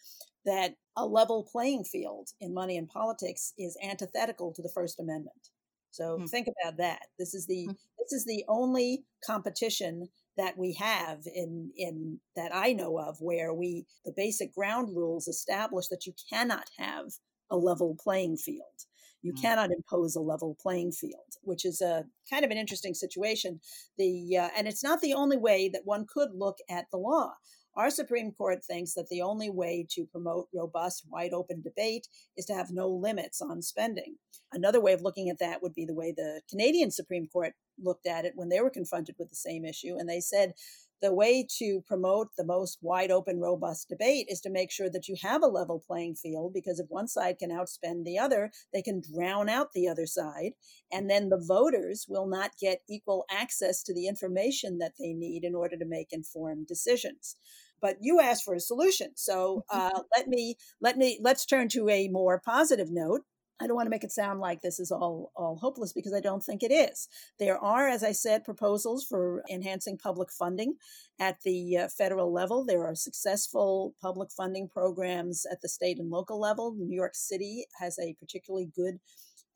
[0.45, 5.49] that a level playing field in money and politics is antithetical to the First Amendment.
[5.91, 6.29] So mm.
[6.29, 7.07] think about that.
[7.17, 7.75] This is the mm.
[7.99, 13.53] this is the only competition that we have in in that I know of where
[13.53, 17.07] we the basic ground rules establish that you cannot have
[17.49, 18.85] a level playing field.
[19.21, 19.41] You mm.
[19.41, 23.59] cannot impose a level playing field, which is a kind of an interesting situation.
[23.97, 27.33] The uh, and it's not the only way that one could look at the law.
[27.75, 32.45] Our Supreme Court thinks that the only way to promote robust, wide open debate is
[32.45, 34.15] to have no limits on spending.
[34.53, 38.07] Another way of looking at that would be the way the Canadian Supreme Court looked
[38.07, 39.97] at it when they were confronted with the same issue.
[39.97, 40.53] And they said
[41.01, 45.07] the way to promote the most wide open, robust debate is to make sure that
[45.07, 48.81] you have a level playing field because if one side can outspend the other, they
[48.81, 50.51] can drown out the other side.
[50.91, 55.43] And then the voters will not get equal access to the information that they need
[55.43, 57.35] in order to make informed decisions
[57.81, 61.89] but you asked for a solution so uh, let me let me let's turn to
[61.89, 63.21] a more positive note
[63.61, 66.19] I don't want to make it sound like this is all all hopeless because I
[66.19, 67.07] don't think it is.
[67.39, 70.75] There are, as I said, proposals for enhancing public funding
[71.19, 72.65] at the uh, federal level.
[72.65, 76.75] There are successful public funding programs at the state and local level.
[76.77, 78.99] New York City has a particularly good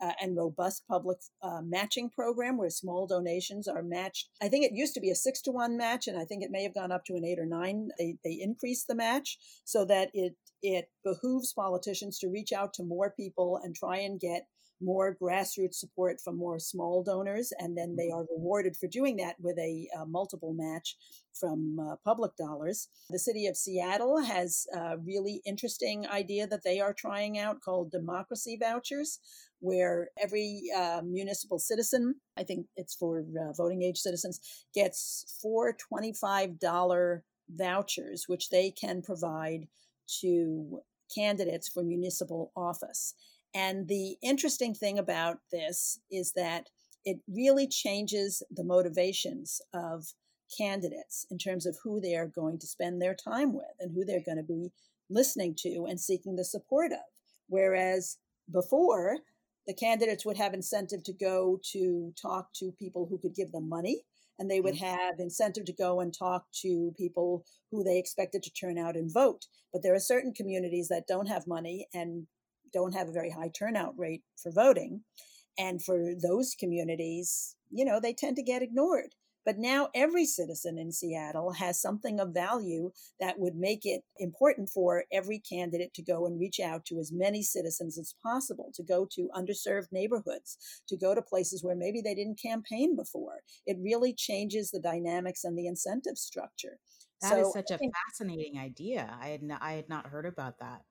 [0.02, 4.30] uh, and robust public uh, matching program where small donations are matched.
[4.42, 6.52] I think it used to be a six to one match, and I think it
[6.52, 7.90] may have gone up to an eight or nine.
[7.98, 12.84] They, they increased the match so that it it behooves politicians to reach out to
[12.84, 14.46] more people and try and get
[14.82, 19.36] more grassroots support from more small donors, and then they are rewarded for doing that
[19.40, 20.96] with a, a multiple match
[21.34, 22.90] from uh, public dollars.
[23.10, 27.92] The city of Seattle has a really interesting idea that they are trying out called
[27.92, 29.20] democracy vouchers,
[29.60, 34.40] where every uh, municipal citizen, I think it's for uh, voting age citizens,
[34.74, 39.68] gets four $25 vouchers, which they can provide
[40.22, 40.82] to
[41.14, 43.14] candidates for municipal office.
[43.54, 46.70] And the interesting thing about this is that
[47.06, 50.06] it really changes the motivations of
[50.56, 54.04] candidates in terms of who they are going to spend their time with and who
[54.06, 54.72] they're going to be
[55.10, 57.00] listening to and seeking the support of.
[57.48, 58.18] Whereas
[58.52, 59.18] before,
[59.68, 63.70] the candidates would have incentive to go to talk to people who could give them
[63.70, 64.04] money
[64.40, 68.54] and they would have incentive to go and talk to people who they expected to
[68.54, 69.46] turn out and vote.
[69.74, 72.26] But there are certain communities that don't have money and
[72.74, 75.02] don't have a very high turnout rate for voting
[75.58, 79.14] and for those communities you know they tend to get ignored
[79.46, 84.70] but now every citizen in Seattle has something of value that would make it important
[84.70, 88.84] for every candidate to go and reach out to as many citizens as possible, to
[88.84, 93.40] go to underserved neighborhoods, to go to places where maybe they didn't campaign before.
[93.66, 96.78] It really changes the dynamics and the incentive structure.
[97.22, 99.18] That so, is such a fascinating idea.
[99.20, 100.84] I had not, I had not heard about that.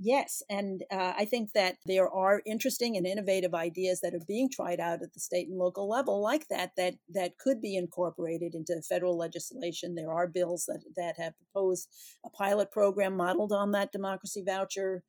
[0.00, 4.50] Yes, and uh, I think that there are interesting and innovative ideas that are being
[4.50, 8.54] tried out at the state and local level, like that, that that could be incorporated
[8.54, 9.94] into federal legislation.
[9.94, 11.88] There are bills that that have proposed
[12.26, 15.04] a pilot program modeled on that democracy voucher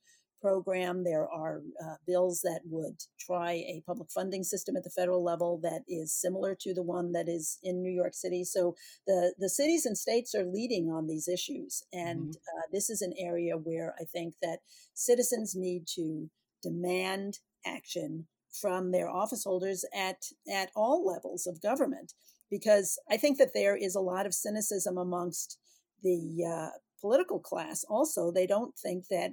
[0.46, 1.04] program.
[1.04, 5.60] There are uh, bills that would try a public funding system at the federal level
[5.64, 8.44] that is similar to the one that is in New York City.
[8.44, 8.76] So
[9.08, 11.82] the, the cities and states are leading on these issues.
[11.92, 12.60] And mm-hmm.
[12.60, 14.60] uh, this is an area where I think that
[14.94, 16.30] citizens need to
[16.62, 18.28] demand action
[18.62, 22.14] from their office holders at, at all levels of government.
[22.52, 25.58] Because I think that there is a lot of cynicism amongst
[26.04, 28.32] the uh, political class also.
[28.32, 29.32] They don't think that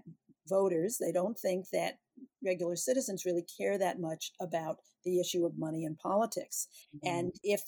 [0.48, 0.98] voters.
[0.98, 1.98] They don't think that
[2.44, 6.68] regular citizens really care that much about the issue of money in politics.
[6.96, 7.08] Mm-hmm.
[7.08, 7.62] And if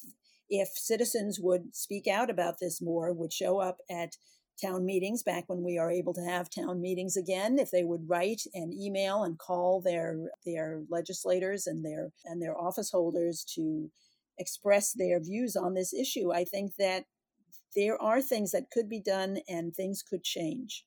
[0.50, 4.16] if citizens would speak out about this more, would show up at
[4.60, 8.08] town meetings back when we are able to have town meetings again if they would
[8.08, 13.90] write and email and call their their legislators and their and their office holders to
[14.38, 17.04] express their views on this issue i think that
[17.75, 20.85] there are things that could be done and things could change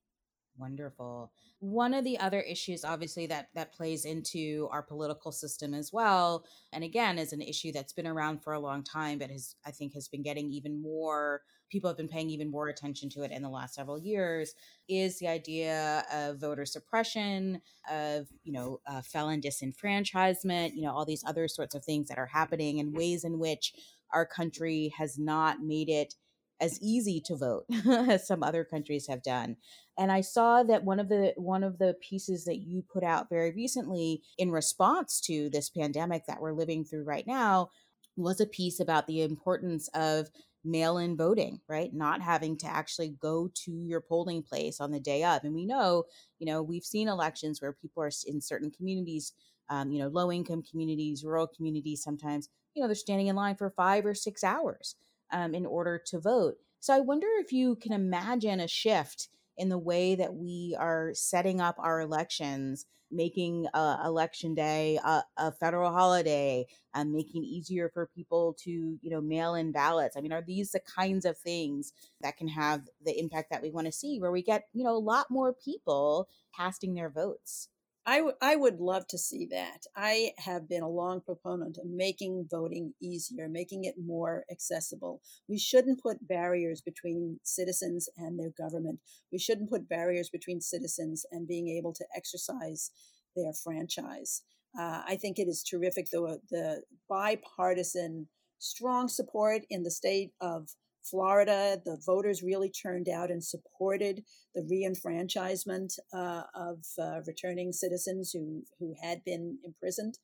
[0.58, 5.92] wonderful one of the other issues obviously that that plays into our political system as
[5.92, 9.56] well and again is an issue that's been around for a long time but has
[9.66, 11.42] i think has been getting even more
[11.72, 14.54] people have been paying even more attention to it in the last several years
[14.88, 17.60] is the idea of voter suppression
[17.92, 22.20] of you know uh, felon disenfranchisement you know all these other sorts of things that
[22.20, 23.74] are happening and ways in which
[24.14, 26.14] our country has not made it
[26.60, 27.66] as easy to vote
[28.10, 29.58] as some other countries have done.
[29.98, 33.30] And I saw that one of the one of the pieces that you put out
[33.30, 37.70] very recently in response to this pandemic that we're living through right now
[38.16, 40.30] was a piece about the importance of
[40.64, 41.94] mail in voting, right?
[41.94, 45.44] Not having to actually go to your polling place on the day of.
[45.44, 46.04] And we know,
[46.40, 49.34] you know, we've seen elections where people are in certain communities,
[49.70, 53.56] um, you know, low income communities, rural communities, sometimes, you know, they're standing in line
[53.56, 54.96] for five or six hours
[55.32, 56.56] um, in order to vote.
[56.80, 61.12] So I wonder if you can imagine a shift in the way that we are
[61.14, 67.90] setting up our elections making uh, election day a, a, federal holiday and making easier
[67.94, 71.38] for people to you know mail in ballots i mean are these the kinds of
[71.38, 74.84] things that can have the impact that we want to see where we get you
[74.84, 77.70] know a lot more people casting their votes
[78.08, 79.86] I, w- I would love to see that.
[79.94, 85.22] I have been a long proponent of making voting easier, making it more accessible.
[85.50, 89.00] We shouldn't put barriers between citizens and their government.
[89.30, 92.92] We shouldn't put barriers between citizens and being able to exercise
[93.36, 94.42] their franchise.
[94.80, 98.30] Uh, I think it is terrific, though, the bipartisan
[98.60, 100.70] strong support in the state of
[101.10, 108.32] Florida, the voters really turned out and supported the reenfranchisement uh, of uh, returning citizens
[108.32, 110.18] who, who had been imprisoned.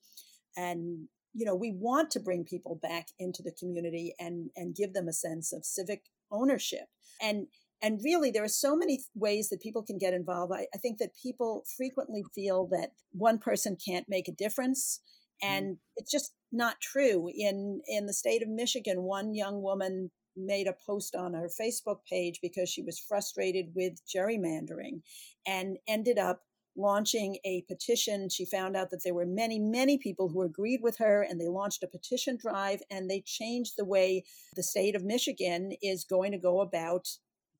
[0.55, 4.93] And, you know, we want to bring people back into the community and, and give
[4.93, 6.88] them a sense of civic ownership.
[7.21, 7.47] And
[7.81, 10.53] and really, there are so many ways that people can get involved.
[10.55, 15.01] I, I think that people frequently feel that one person can't make a difference
[15.43, 15.53] mm-hmm.
[15.53, 20.67] and it's just not true in in the state of michigan one young woman made
[20.67, 25.01] a post on her Facebook page because she was frustrated with gerrymandering
[25.45, 26.41] and ended up
[26.75, 28.29] launching a petition.
[28.29, 31.47] She found out that there were many, many people who agreed with her, and they
[31.47, 34.23] launched a petition drive and they changed the way
[34.55, 37.07] the state of Michigan is going to go about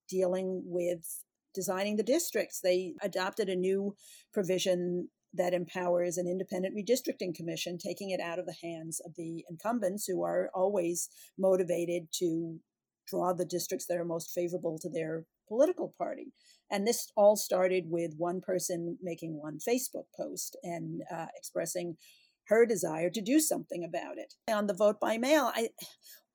[0.10, 2.60] dealing with designing the districts.
[2.60, 3.96] They adopted a new
[4.34, 9.44] provision that empowers an independent redistricting commission, taking it out of the hands of the
[9.50, 12.60] incumbents who are always motivated to
[13.08, 16.34] draw the districts that are most favorable to their political party.
[16.72, 21.98] And this all started with one person making one Facebook post and uh, expressing
[22.48, 24.34] her desire to do something about it.
[24.52, 25.70] On the vote by mail, I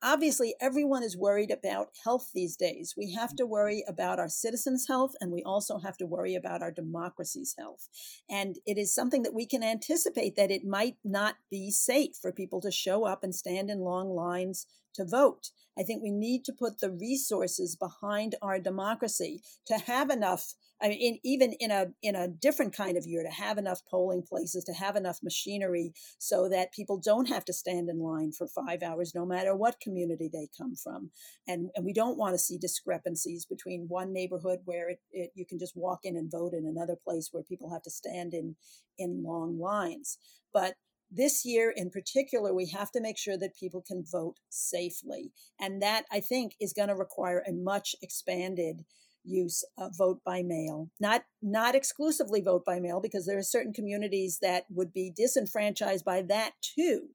[0.03, 2.95] obviously everyone is worried about health these days.
[2.97, 6.63] We have to worry about our citizens' health and we also have to worry about
[6.63, 7.89] our democracy's health.
[8.29, 12.33] And it is something that we can anticipate that it might not be safe for
[12.33, 15.51] people to show up and stand in long lines to vote.
[15.79, 20.89] I think we need to put the resources behind our democracy to have enough I
[20.89, 24.23] mean, in, even in a in a different kind of year, to have enough polling
[24.23, 28.47] places, to have enough machinery, so that people don't have to stand in line for
[28.47, 31.11] five hours, no matter what community they come from,
[31.49, 35.45] and and we don't want to see discrepancies between one neighborhood where it, it you
[35.45, 38.55] can just walk in and vote, in another place where people have to stand in
[38.99, 40.19] in long lines.
[40.53, 40.75] But
[41.11, 45.33] this year in particular, we have to make sure that people can vote safely.
[45.61, 48.85] And that, I think, is going to require a much expanded
[49.25, 53.73] use of vote by mail not not exclusively vote by mail because there are certain
[53.73, 57.09] communities that would be disenfranchised by that too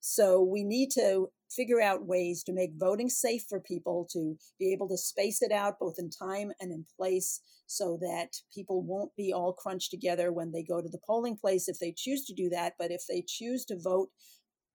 [0.00, 4.72] so we need to figure out ways to make voting safe for people to be
[4.72, 9.14] able to space it out both in time and in place so that people won't
[9.16, 12.34] be all crunched together when they go to the polling place if they choose to
[12.34, 12.74] do that.
[12.78, 14.10] But if they choose to vote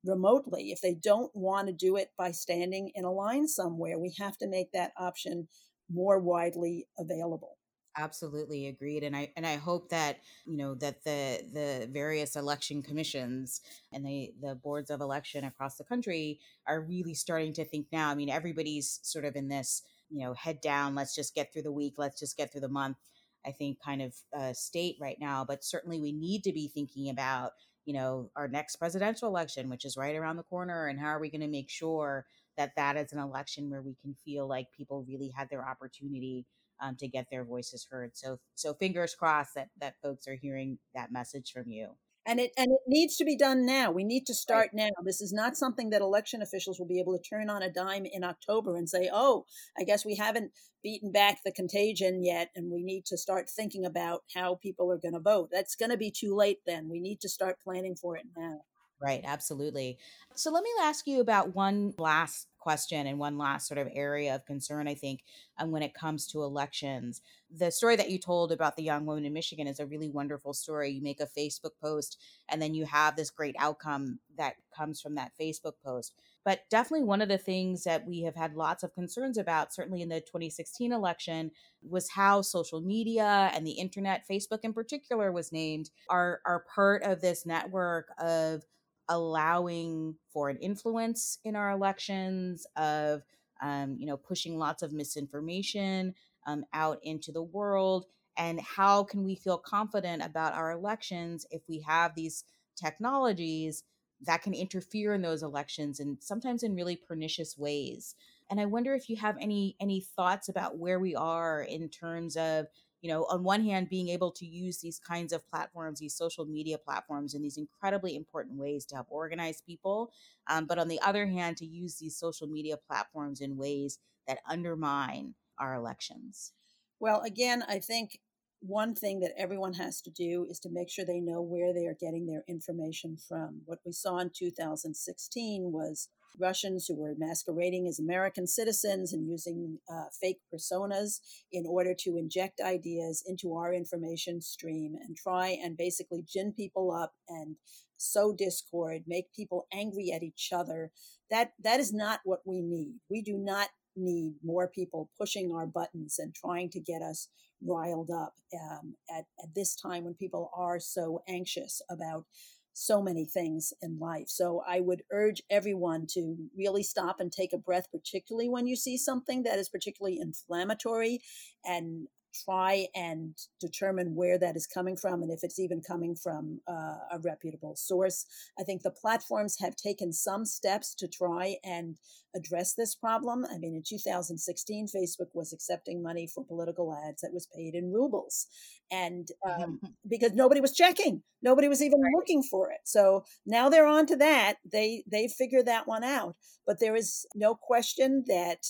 [0.05, 4.13] remotely if they don't want to do it by standing in a line somewhere we
[4.19, 5.47] have to make that option
[5.89, 7.57] more widely available
[7.97, 12.81] absolutely agreed and i and i hope that you know that the the various election
[12.81, 17.87] commissions and the the boards of election across the country are really starting to think
[17.91, 21.51] now i mean everybody's sort of in this you know head down let's just get
[21.53, 22.97] through the week let's just get through the month
[23.45, 27.09] i think kind of uh, state right now but certainly we need to be thinking
[27.09, 27.53] about
[27.85, 31.19] you know our next presidential election which is right around the corner and how are
[31.19, 32.25] we going to make sure
[32.57, 36.45] that that is an election where we can feel like people really had their opportunity
[36.81, 38.11] um, to get their voices heard.
[38.15, 41.95] So, so fingers crossed that that folks are hearing that message from you.
[42.25, 43.91] And it and it needs to be done now.
[43.91, 44.85] We need to start right.
[44.85, 45.03] now.
[45.03, 48.05] This is not something that election officials will be able to turn on a dime
[48.05, 49.45] in October and say, "Oh,
[49.77, 53.85] I guess we haven't beaten back the contagion yet, and we need to start thinking
[53.85, 56.59] about how people are going to vote." That's going to be too late.
[56.65, 58.61] Then we need to start planning for it now.
[59.01, 59.97] Right, absolutely.
[60.33, 64.33] So let me ask you about one last question and one last sort of area
[64.33, 65.23] of concern, I think,
[65.59, 67.21] um, when it comes to elections.
[67.51, 70.53] The story that you told about the young woman in Michigan is a really wonderful
[70.53, 70.89] story.
[70.89, 72.17] You make a Facebook post
[72.49, 76.15] and then you have this great outcome that comes from that Facebook post.
[76.45, 80.01] But definitely one of the things that we have had lots of concerns about, certainly
[80.01, 81.51] in the 2016 election,
[81.81, 87.03] was how social media and the internet, Facebook in particular was named, are, are part
[87.03, 88.63] of this network of
[89.09, 93.23] allowing for an influence in our elections, of
[93.61, 96.13] um, you know, pushing lots of misinformation
[96.45, 98.05] um, out into the world.
[98.37, 102.43] And how can we feel confident about our elections if we have these
[102.75, 103.83] technologies
[104.25, 108.15] that can interfere in those elections and sometimes in really pernicious ways?
[108.49, 112.35] And I wonder if you have any any thoughts about where we are in terms
[112.35, 112.67] of
[113.03, 116.45] you know, on one hand, being able to use these kinds of platforms, these social
[116.45, 120.13] media platforms, in these incredibly important ways to help organize people.
[120.47, 124.39] Um, but on the other hand, to use these social media platforms in ways that
[124.49, 126.53] undermine our elections.
[127.01, 128.21] Well, again, I think
[128.65, 131.85] one thing that everyone has to do is to make sure they know where they
[131.85, 133.61] are getting their information from.
[133.65, 136.07] What we saw in 2016 was
[136.39, 141.19] Russians who were masquerading as American citizens and using uh, fake personas
[141.51, 146.91] in order to inject ideas into our information stream and try and basically gin people
[146.91, 147.57] up and
[147.97, 150.91] sow discord, make people angry at each other.
[151.29, 152.95] That that is not what we need.
[153.09, 157.29] We do not need more people pushing our buttons and trying to get us
[157.65, 162.25] riled up um, at, at this time when people are so anxious about
[162.73, 164.27] so many things in life.
[164.27, 168.75] So I would urge everyone to really stop and take a breath, particularly when you
[168.75, 171.21] see something that is particularly inflammatory
[171.63, 176.59] and try and determine where that is coming from and if it's even coming from
[176.67, 178.25] uh, a reputable source.
[178.59, 181.95] I think the platforms have taken some steps to try and
[182.35, 183.45] address this problem.
[183.45, 187.91] I mean, in 2016, Facebook was accepting money for political ads that was paid in
[187.91, 188.47] rubles.
[188.91, 192.13] And um, because nobody was checking, nobody was even right.
[192.15, 192.81] looking for it.
[192.85, 194.55] So now they're on to that.
[194.69, 196.35] They, they figured that one out.
[196.65, 198.65] But there is no question that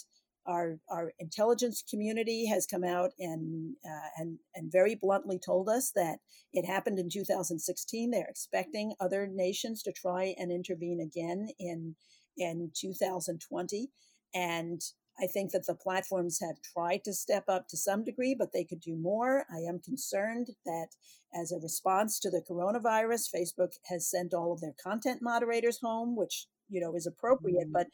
[0.45, 5.91] our our intelligence community has come out and uh, and and very bluntly told us
[5.95, 6.17] that
[6.51, 8.11] it happened in 2016.
[8.11, 11.95] They're expecting other nations to try and intervene again in
[12.37, 13.89] in 2020,
[14.33, 14.81] and
[15.21, 18.63] I think that the platforms have tried to step up to some degree, but they
[18.63, 19.45] could do more.
[19.51, 20.87] I am concerned that
[21.33, 26.15] as a response to the coronavirus, Facebook has sent all of their content moderators home,
[26.15, 27.73] which you know is appropriate, mm-hmm.
[27.73, 27.87] but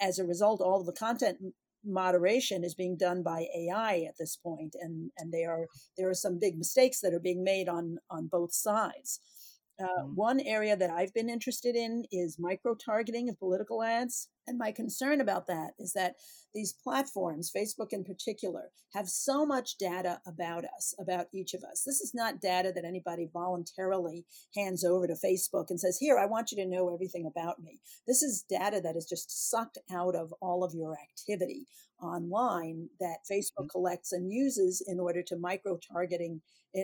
[0.00, 1.38] as a result, all of the content
[1.84, 5.66] moderation is being done by AI at this point, and and they are
[5.96, 9.20] there are some big mistakes that are being made on on both sides.
[9.80, 10.14] Uh, mm-hmm.
[10.14, 14.28] One area that I've been interested in is micro targeting of political ads.
[14.46, 16.14] And my concern about that is that
[16.52, 21.84] these platforms, Facebook in particular, have so much data about us, about each of us.
[21.86, 24.24] This is not data that anybody voluntarily
[24.56, 27.78] hands over to Facebook and says, Here, I want you to know everything about me.
[28.06, 31.68] This is data that is just sucked out of all of your activity
[32.02, 33.68] online that Facebook mm-hmm.
[33.68, 36.40] collects and uses in order to micro targeting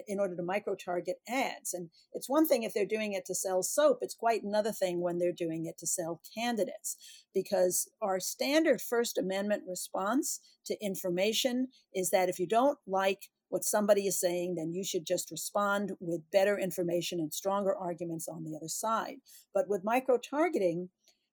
[0.08, 1.72] in order to micro target ads.
[1.72, 5.00] And it's one thing if they're doing it to sell soap, it's quite another thing
[5.00, 6.96] when they're doing it to sell candidates.
[7.36, 13.62] Because our standard First Amendment response to information is that if you don't like what
[13.62, 18.42] somebody is saying, then you should just respond with better information and stronger arguments on
[18.42, 19.16] the other side.
[19.52, 20.88] But with micro targeting,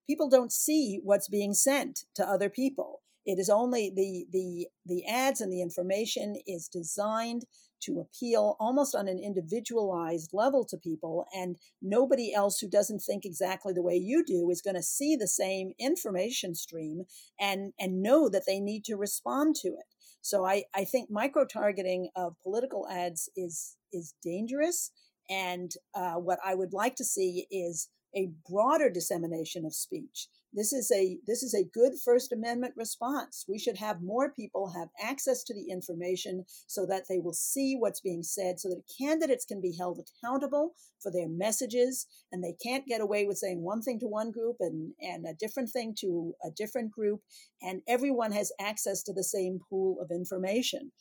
[0.06, 3.00] people don't see what's being sent to other people.
[3.26, 7.46] It is only the the the ads and the information is designed
[7.86, 13.26] to appeal almost on an individualized level to people and nobody else who doesn't think
[13.26, 17.04] exactly the way you do is going to see the same information stream
[17.40, 19.86] and and know that they need to respond to it.
[20.22, 24.92] So i i think micro targeting of political ads is is dangerous
[25.30, 30.72] and uh, what i would like to see is a broader dissemination of speech this
[30.72, 34.90] is a this is a good first amendment response we should have more people have
[35.02, 39.46] access to the information so that they will see what's being said so that candidates
[39.46, 43.82] can be held accountable for their messages and they can't get away with saying one
[43.82, 47.22] thing to one group and and a different thing to a different group
[47.62, 50.92] and everyone has access to the same pool of information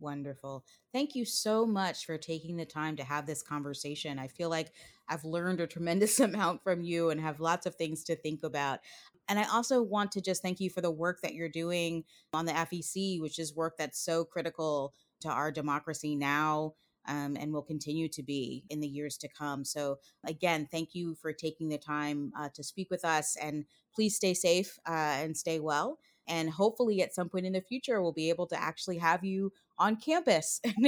[0.00, 0.64] Wonderful.
[0.94, 4.18] Thank you so much for taking the time to have this conversation.
[4.18, 4.72] I feel like
[5.10, 8.78] I've learned a tremendous amount from you and have lots of things to think about.
[9.28, 12.46] And I also want to just thank you for the work that you're doing on
[12.46, 16.74] the FEC, which is work that's so critical to our democracy now
[17.06, 19.64] um, and will continue to be in the years to come.
[19.64, 23.36] So, again, thank you for taking the time uh, to speak with us.
[23.40, 25.98] And please stay safe uh, and stay well.
[26.28, 29.52] And hopefully, at some point in the future, we'll be able to actually have you
[29.78, 30.60] on campus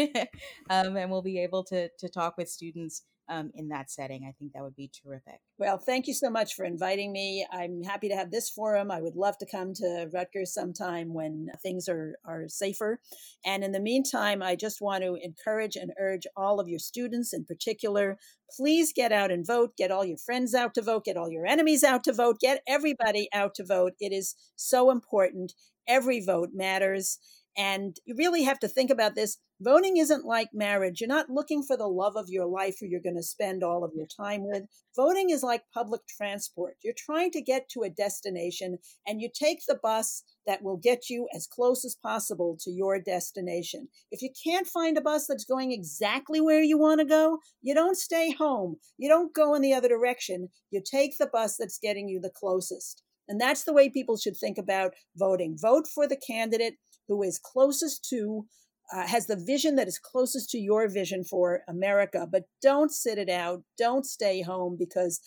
[0.70, 3.02] um, and we'll be able to, to talk with students
[3.32, 4.26] um, in that setting.
[4.28, 5.40] I think that would be terrific.
[5.58, 7.46] Well, thank you so much for inviting me.
[7.50, 8.90] I'm happy to have this forum.
[8.90, 13.00] I would love to come to Rutgers sometime when things are, are safer.
[13.44, 17.32] And in the meantime, I just want to encourage and urge all of your students
[17.32, 18.18] in particular
[18.56, 19.76] please get out and vote.
[19.76, 21.04] Get all your friends out to vote.
[21.04, 22.38] Get all your enemies out to vote.
[22.40, 23.92] Get everybody out to vote.
[24.00, 25.54] It is so important.
[25.88, 27.18] Every vote matters.
[27.56, 29.38] And you really have to think about this.
[29.60, 31.00] Voting isn't like marriage.
[31.00, 33.84] You're not looking for the love of your life who you're going to spend all
[33.84, 34.64] of your time with.
[34.96, 36.76] Voting is like public transport.
[36.82, 41.10] You're trying to get to a destination and you take the bus that will get
[41.10, 43.88] you as close as possible to your destination.
[44.10, 47.74] If you can't find a bus that's going exactly where you want to go, you
[47.74, 48.76] don't stay home.
[48.96, 50.48] You don't go in the other direction.
[50.70, 53.02] You take the bus that's getting you the closest.
[53.28, 55.56] And that's the way people should think about voting.
[55.60, 56.74] Vote for the candidate
[57.12, 58.46] who is closest to,
[58.92, 62.26] uh, has the vision that is closest to your vision for America.
[62.30, 63.62] But don't sit it out.
[63.78, 65.20] Don't stay home because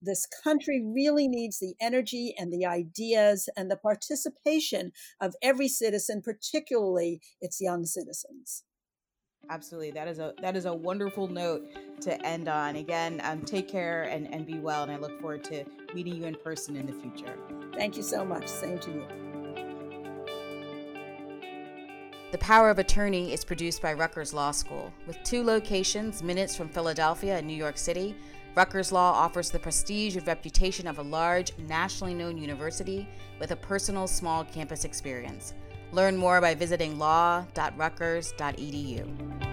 [0.00, 6.22] this country really needs the energy and the ideas and the participation of every citizen,
[6.22, 8.64] particularly its young citizens.
[9.50, 11.64] Absolutely, that is a that is a wonderful note
[12.02, 12.76] to end on.
[12.76, 15.64] Again, um, take care and, and be well, and I look forward to
[15.94, 17.36] meeting you in person in the future.
[17.74, 18.46] Thank you so much.
[18.46, 19.31] Same to you.
[22.32, 24.90] The Power of Attorney is produced by Rutgers Law School.
[25.06, 28.16] With two locations, minutes from Philadelphia and New York City,
[28.54, 33.06] Rutgers Law offers the prestige and reputation of a large, nationally known university
[33.38, 35.52] with a personal small campus experience.
[35.92, 39.51] Learn more by visiting law.rutgers.edu.